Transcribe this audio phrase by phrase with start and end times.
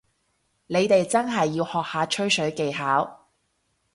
[0.65, 3.27] 你哋真係要學下吹水技巧